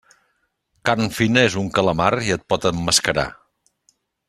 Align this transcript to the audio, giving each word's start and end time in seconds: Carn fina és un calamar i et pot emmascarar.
Carn 0.89 1.11
fina 1.17 1.43
és 1.49 1.57
un 1.61 1.69
calamar 1.77 2.09
i 2.31 2.35
et 2.39 2.47
pot 2.55 2.67
emmascarar. 2.73 3.29